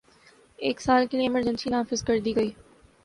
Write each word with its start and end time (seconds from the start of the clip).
ایک 0.59 0.81
سال 0.81 1.05
کے 1.07 1.17
لیے 1.17 1.25
ایمرجنسی 1.27 1.69
نافذ 1.69 2.03
کر 2.03 2.19
دی 2.25 2.35
گئی 2.35 2.51